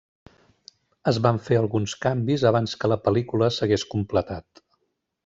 Es 1.11 1.19
van 1.25 1.37
fer 1.49 1.59
alguns 1.59 1.93
canvis 2.07 2.45
abans 2.53 2.73
que 2.85 2.91
la 2.93 2.99
pel·lícula 3.09 3.51
s'hagués 3.59 3.85
completat. 3.93 4.65